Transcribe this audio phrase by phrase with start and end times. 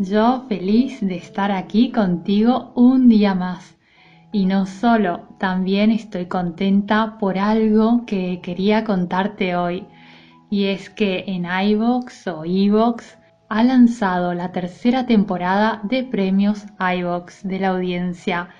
[0.00, 3.76] Yo feliz de estar aquí contigo un día más.
[4.30, 9.88] Y no solo, también estoy contenta por algo que quería contarte hoy.
[10.50, 17.42] Y es que en iVox o iVox ha lanzado la tercera temporada de premios iVox
[17.42, 18.50] de la audiencia.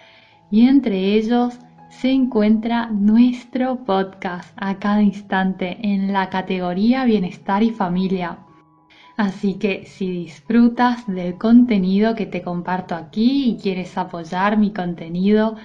[0.50, 1.56] Y entre ellos
[1.88, 8.38] se encuentra nuestro podcast a cada instante en la categoría Bienestar y Familia.
[9.18, 15.56] Así que si disfrutas del contenido que te comparto aquí y quieres apoyar mi contenido,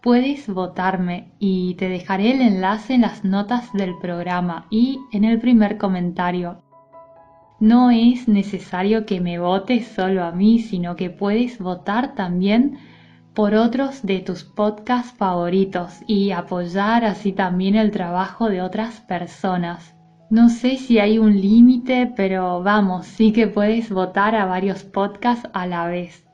[0.00, 5.38] puedes votarme y te dejaré el enlace en las notas del programa y en el
[5.38, 6.62] primer comentario.
[7.60, 12.78] No es necesario que me votes solo a mí, sino que puedes votar también
[13.34, 19.94] por otros de tus podcasts favoritos y apoyar así también el trabajo de otras personas.
[20.32, 25.46] No sé si hay un límite, pero vamos, sí que puedes votar a varios podcasts
[25.52, 26.26] a la vez.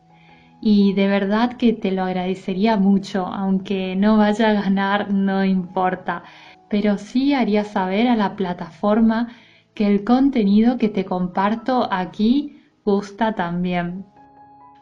[0.61, 6.23] Y de verdad que te lo agradecería mucho, aunque no vaya a ganar, no importa.
[6.71, 9.31] Pero sí haría saber a la plataforma
[9.75, 14.07] que el contenido que te comparto aquí gusta también.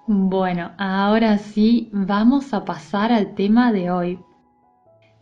[0.06, 4.18] Bueno, ahora sí vamos a pasar al tema de hoy.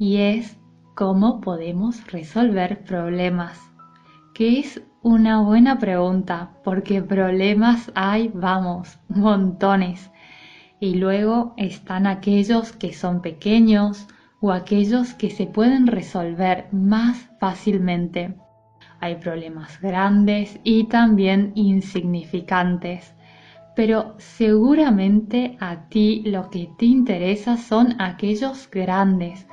[0.01, 0.59] Y es
[0.97, 3.71] cómo podemos resolver problemas
[4.35, 10.11] que es una buena pregunta, porque problemas hay, vamos, montones.
[10.81, 14.09] Y luego están aquellos que son pequeños
[14.41, 18.35] o aquellos que se pueden resolver más fácilmente.
[19.01, 23.15] Hay problemas grandes y también insignificantes.
[23.77, 29.47] Pero seguramente a ti lo que te interesa son aquellos grandes,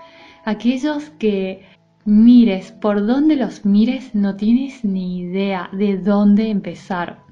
[0.44, 1.66] aquellos que
[2.03, 7.23] Mires por donde los mires, no tienes ni idea de dónde empezar.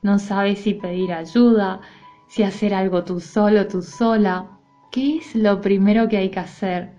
[0.00, 1.82] No sabes si pedir ayuda,
[2.26, 4.48] si hacer algo tú solo, tú sola.
[4.90, 6.94] ¿Qué es lo primero que hay que hacer?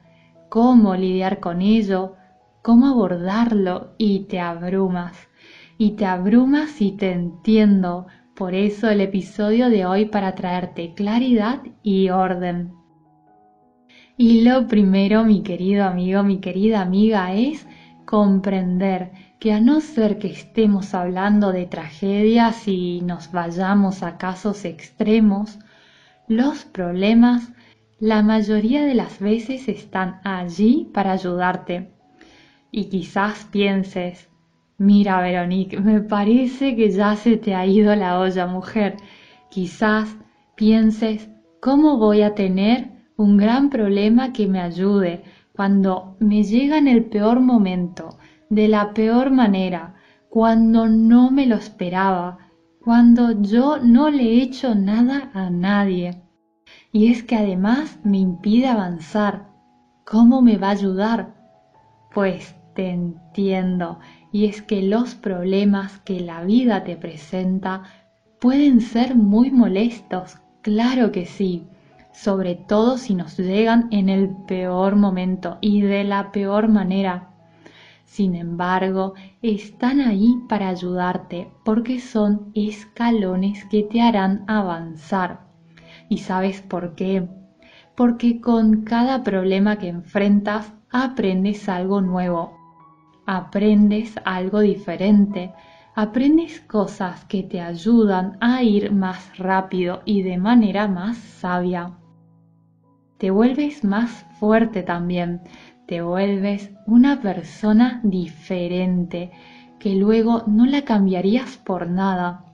[0.49, 2.13] ¿Cómo lidiar con ello?
[2.61, 3.95] ¿Cómo abordarlo?
[3.97, 5.17] Y te abrumas.
[5.79, 8.05] Y te abrumas y te entiendo.
[8.35, 12.84] Por eso el episodio de hoy para traerte claridad y orden.
[14.17, 17.67] Y lo primero, mi querido amigo, mi querida amiga, es
[18.05, 24.63] comprender que a no ser que estemos hablando de tragedias y nos vayamos a casos
[24.63, 25.59] extremos,
[26.29, 27.51] los problemas
[27.99, 31.91] la mayoría de las veces están allí para ayudarte.
[32.71, 34.29] Y quizás pienses,
[34.77, 38.95] mira Veronique, me parece que ya se te ha ido la olla mujer.
[39.49, 40.15] Quizás
[40.55, 45.23] pienses, ¿cómo voy a tener un gran problema que me ayude
[45.55, 48.17] cuando me llega en el peor momento,
[48.49, 49.95] de la peor manera,
[50.29, 52.39] cuando no me lo esperaba,
[52.83, 56.21] cuando yo no le he hecho nada a nadie.
[56.91, 59.47] Y es que además me impide avanzar.
[60.05, 61.33] ¿Cómo me va a ayudar?
[62.13, 63.99] Pues te entiendo.
[64.31, 67.83] Y es que los problemas que la vida te presenta
[68.39, 71.65] pueden ser muy molestos, claro que sí
[72.15, 77.29] sobre todo si nos llegan en el peor momento y de la peor manera.
[78.05, 85.41] Sin embargo, están ahí para ayudarte porque son escalones que te harán avanzar.
[86.07, 87.27] ¿Y sabes por qué?
[87.95, 92.57] Porque con cada problema que enfrentas aprendes algo nuevo,
[93.25, 95.53] aprendes algo diferente,
[95.95, 101.91] aprendes cosas que te ayudan a ir más rápido y de manera más sabia
[103.17, 105.41] te vuelves más fuerte también,
[105.87, 109.31] te vuelves una persona diferente
[109.79, 112.45] que luego no la cambiarías por nada.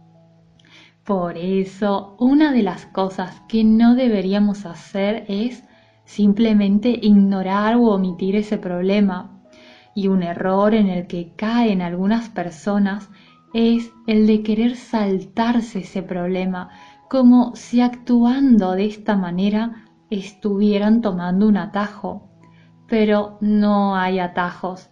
[1.06, 5.63] Por eso, una de las cosas que no deberíamos hacer es
[6.06, 9.42] simplemente ignorar o omitir ese problema.
[9.96, 13.10] Y un error en el que caen algunas personas
[13.54, 16.69] es el de querer saltarse ese problema,
[17.10, 22.30] como si actuando de esta manera estuvieran tomando un atajo,
[22.88, 24.92] pero no hay atajos.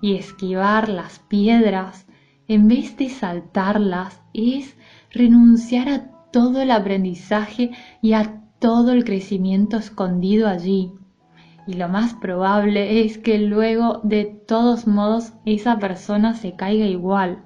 [0.00, 2.06] Y esquivar las piedras,
[2.46, 4.78] en vez de saltarlas, es
[5.10, 10.92] renunciar a todo el aprendizaje y a todo el crecimiento escondido allí.
[11.66, 17.44] Y lo más probable es que luego de todos modos esa persona se caiga igual.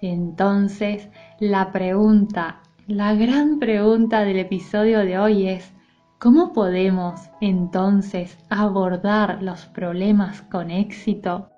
[0.00, 1.10] Entonces,
[1.40, 2.59] la pregunta,
[2.90, 5.72] la gran pregunta del episodio de hoy es,
[6.18, 11.50] ¿cómo podemos entonces abordar los problemas con éxito?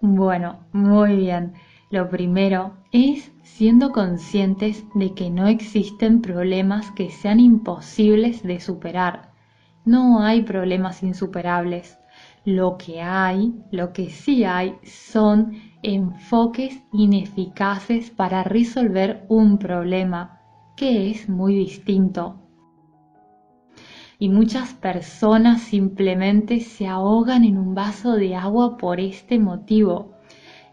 [0.00, 1.52] Bueno, muy bien.
[1.90, 9.32] Lo primero es siendo conscientes de que no existen problemas que sean imposibles de superar.
[9.84, 11.98] No hay problemas insuperables.
[12.46, 15.52] Lo que hay, lo que sí hay, son
[15.82, 20.37] enfoques ineficaces para resolver un problema,
[20.78, 22.36] que es muy distinto.
[24.20, 30.12] Y muchas personas simplemente se ahogan en un vaso de agua por este motivo.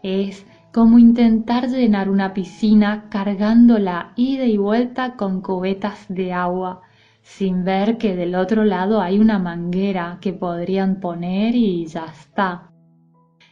[0.04, 6.82] Es como intentar llenar una piscina cargándola ida y vuelta con cubetas de agua,
[7.22, 12.70] sin ver que del otro lado hay una manguera que podrían poner y ya está.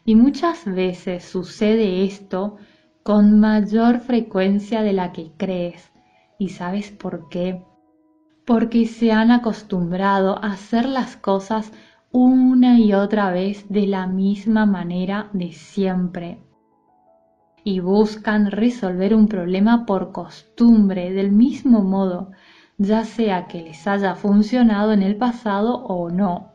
[0.04, 2.58] Y muchas veces sucede esto
[3.02, 5.93] con mayor frecuencia de la que crees.
[6.38, 7.62] ¿Y sabes por qué?
[8.44, 11.72] Porque se han acostumbrado a hacer las cosas
[12.10, 16.44] una y otra vez de la misma manera de siempre
[17.64, 22.30] y buscan resolver un problema por costumbre del mismo modo,
[22.76, 26.52] ya sea que les haya funcionado en el pasado o no.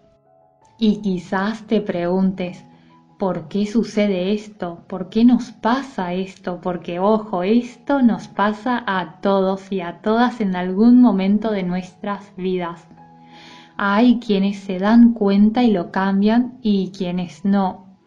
[0.77, 2.63] Y quizás te preguntes,
[3.19, 4.85] ¿por qué sucede esto?
[4.87, 6.61] ¿Por qué nos pasa esto?
[6.61, 12.33] Porque, ojo, esto nos pasa a todos y a todas en algún momento de nuestras
[12.37, 12.87] vidas.
[13.75, 17.97] Hay quienes se dan cuenta y lo cambian y quienes no.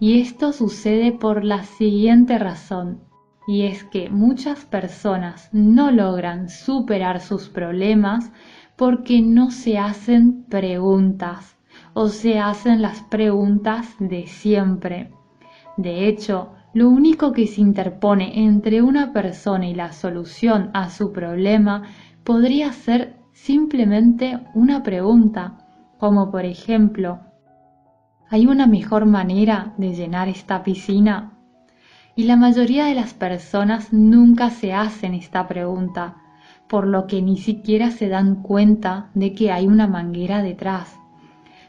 [0.00, 3.00] Y esto sucede por la siguiente razón,
[3.46, 8.32] y es que muchas personas no logran superar sus problemas
[8.74, 11.55] porque no se hacen preguntas
[11.98, 15.10] o se hacen las preguntas de siempre.
[15.78, 21.10] De hecho, lo único que se interpone entre una persona y la solución a su
[21.10, 21.84] problema
[22.22, 25.56] podría ser simplemente una pregunta,
[25.96, 27.20] como por ejemplo,
[28.28, 31.32] ¿Hay una mejor manera de llenar esta piscina?
[32.14, 36.16] Y la mayoría de las personas nunca se hacen esta pregunta,
[36.68, 40.98] por lo que ni siquiera se dan cuenta de que hay una manguera detrás.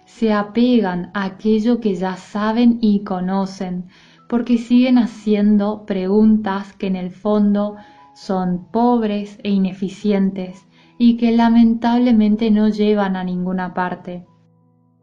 [0.07, 3.89] Se apegan a aquello que ya saben y conocen,
[4.29, 7.75] porque siguen haciendo preguntas que en el fondo
[8.15, 10.65] son pobres e ineficientes
[10.97, 14.25] y que lamentablemente no llevan a ninguna parte.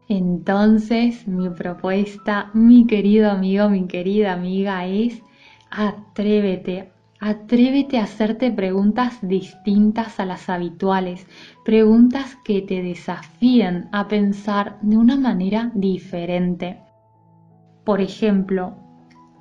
[0.09, 5.21] Entonces, mi propuesta, mi querido amigo, mi querida amiga, es
[5.69, 6.91] atrévete,
[7.25, 11.25] atrévete a hacerte preguntas distintas a las habituales,
[11.63, 16.83] preguntas que te desafíen a pensar de una manera diferente.
[17.83, 18.75] Por ejemplo,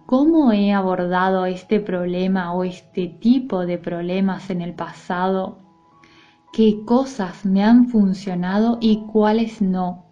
[0.06, 5.58] ¿cómo he abordado este problema o este tipo de problemas en el pasado?
[6.54, 10.06] ¿Qué cosas me han funcionado y cuáles no?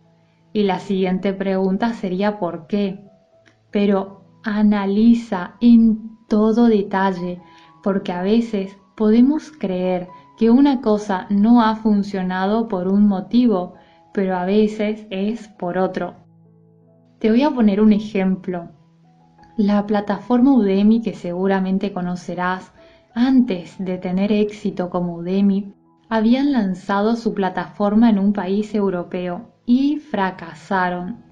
[0.53, 3.03] Y la siguiente pregunta sería ¿por qué?
[3.71, 7.43] Pero analiza en todo detalle,
[7.83, 10.09] porque a veces podemos creer
[10.39, 13.75] que una cosa no ha funcionado por un motivo,
[14.13, 16.15] pero a veces es por otro.
[17.19, 18.71] Te voy a poner un ejemplo.
[19.57, 22.73] La plataforma Udemy que seguramente conocerás,
[23.15, 25.75] antes de tener éxito como Udemy,
[26.09, 31.25] habían lanzado su plataforma en un país europeo y fracasaron.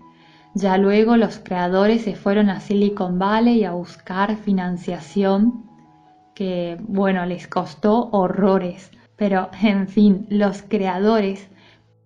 [0.54, 5.69] Ya luego los creadores se fueron a Silicon Valley a buscar financiación
[6.40, 8.90] que, bueno, les costó horrores.
[9.16, 11.50] Pero, en fin, los creadores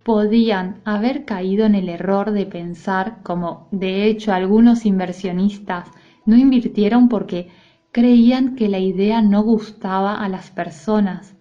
[0.02, 5.88] podían haber caído en el error de pensar, como de hecho algunos inversionistas
[6.26, 7.48] no invirtieron porque
[7.92, 11.36] creían que la idea no gustaba a las personas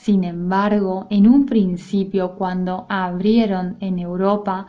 [0.00, 4.66] sin embargo, en un principio cuando abrieron en Europa,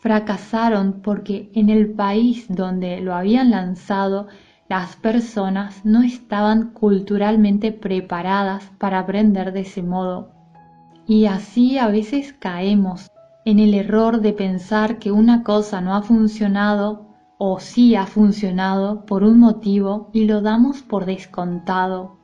[0.00, 4.28] fracasaron porque en el país donde lo habían lanzado
[4.68, 10.30] las personas no estaban culturalmente preparadas para aprender de ese modo.
[11.06, 13.10] Y así a veces caemos
[13.46, 17.06] en el error de pensar que una cosa no ha funcionado
[17.38, 22.18] o sí ha funcionado por un motivo y lo damos por descontado.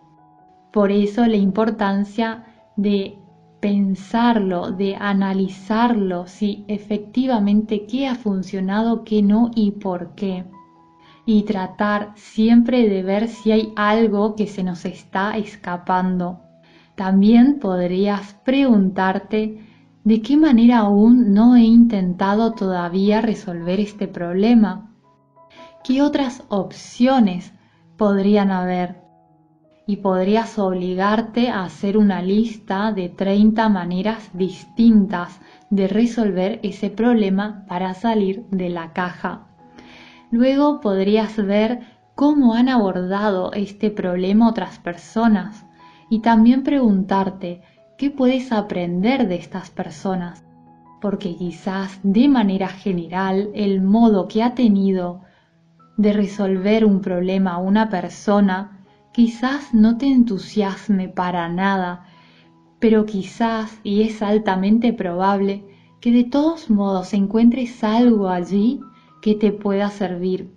[0.71, 2.45] Por eso la importancia
[2.77, 3.19] de
[3.61, 10.45] pensarlo, de analizarlo, si efectivamente qué ha funcionado, qué no y por qué.
[11.27, 16.41] Y tratar siempre de ver si hay algo que se nos está escapando.
[16.97, 19.59] También podrías preguntarte
[20.05, 24.93] de qué manera aún no he intentado todavía resolver este problema.
[25.83, 27.53] ¿Qué otras opciones
[27.97, 29.03] podrían haber?
[29.87, 35.41] Y podrías obligarte a hacer una lista de 30 maneras distintas
[35.71, 39.54] de resolver ese problema para salir de la caja.
[40.35, 41.79] Luego podrías ver
[42.17, 45.65] cómo han abordado este problema otras personas
[46.11, 47.63] y también preguntarte
[47.99, 50.45] qué puedes aprender de estas personas,
[51.01, 55.23] porque quizás de manera general el modo que ha tenido
[55.99, 62.07] de resolver un problema una persona quizás no te entusiasme para nada,
[62.81, 65.65] pero quizás, y es altamente probable,
[66.01, 68.81] que de todos modos encuentres algo allí
[69.33, 70.53] te pueda servir.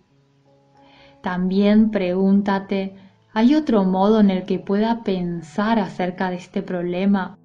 [1.22, 2.96] También pregúntate
[3.38, 7.38] ¿Hay otro modo en el que pueda pensar acerca de este problema?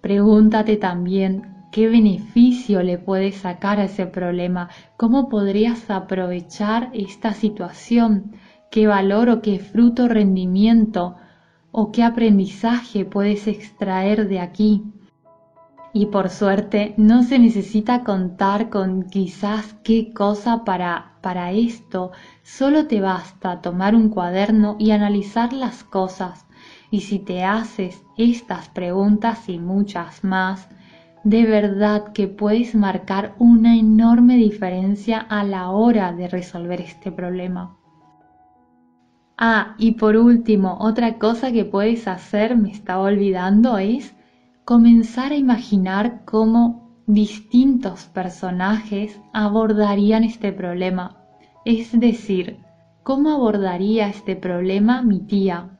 [0.00, 8.32] Pregúntate también qué beneficio le puedes sacar a ese problema, cómo podrías aprovechar esta situación,
[8.70, 11.16] qué valor o qué fruto rendimiento
[11.70, 14.84] o qué aprendizaje puedes extraer de aquí.
[15.92, 22.86] Y por suerte no se necesita contar con quizás qué cosa para, para esto, solo
[22.86, 26.46] te basta tomar un cuaderno y analizar las cosas.
[26.92, 30.68] Y si te haces estas preguntas y muchas más,
[31.24, 37.76] de verdad que puedes marcar una enorme diferencia a la hora de resolver este problema.
[39.36, 44.14] Ah, y por último, otra cosa que puedes hacer, me estaba olvidando, es
[44.64, 51.16] comenzar a imaginar cómo distintos personajes abordarían este problema.
[51.64, 52.58] Es decir,
[53.02, 55.78] cómo abordaría este problema mi tía,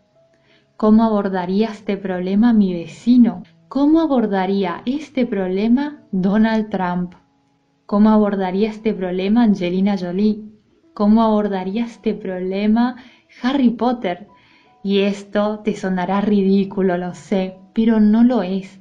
[0.76, 7.14] cómo abordaría este problema mi vecino, cómo abordaría este problema Donald Trump,
[7.86, 10.42] cómo abordaría este problema Angelina Jolie,
[10.94, 12.96] cómo abordaría este problema
[13.42, 14.26] Harry Potter.
[14.82, 18.80] Y esto te sonará ridículo, lo sé, pero no lo es.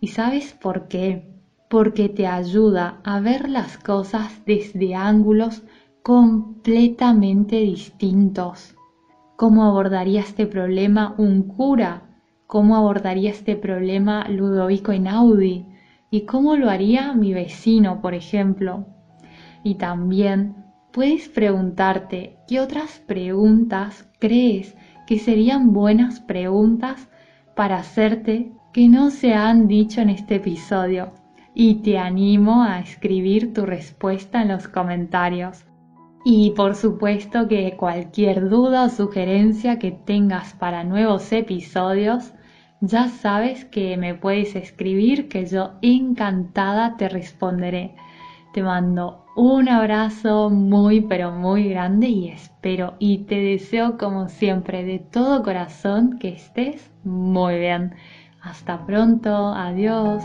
[0.00, 1.22] ¿Y sabes por qué?
[1.68, 5.62] Porque te ayuda a ver las cosas desde ángulos
[6.02, 8.74] completamente distintos.
[9.36, 12.02] ¿Cómo abordaría este problema un cura?
[12.46, 15.66] ¿Cómo abordaría este problema Ludovico Einaudi?
[16.10, 18.86] ¿Y cómo lo haría mi vecino, por ejemplo?
[19.62, 20.56] Y también
[20.92, 24.74] puedes preguntarte qué otras preguntas crees
[25.06, 27.08] que serían buenas preguntas
[27.60, 31.12] para hacerte que no se han dicho en este episodio
[31.52, 35.66] y te animo a escribir tu respuesta en los comentarios.
[36.24, 42.32] Y por supuesto que cualquier duda o sugerencia que tengas para nuevos episodios,
[42.80, 47.94] ya sabes que me puedes escribir que yo encantada te responderé.
[48.54, 54.84] Te mando un abrazo muy pero muy grande y espero y te deseo como siempre
[54.84, 57.94] de todo corazón que estés muy bien.
[58.42, 60.22] Hasta pronto, adiós.